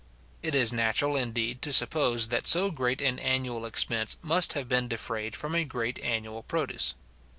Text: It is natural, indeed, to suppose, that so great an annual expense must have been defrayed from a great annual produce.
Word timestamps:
It 0.41 0.55
is 0.55 0.73
natural, 0.73 1.15
indeed, 1.15 1.61
to 1.61 1.71
suppose, 1.71 2.29
that 2.29 2.47
so 2.47 2.71
great 2.71 3.03
an 3.03 3.19
annual 3.19 3.67
expense 3.67 4.17
must 4.23 4.53
have 4.53 4.67
been 4.67 4.87
defrayed 4.87 5.35
from 5.35 5.53
a 5.53 5.63
great 5.63 5.99
annual 5.99 6.41
produce. 6.41 6.95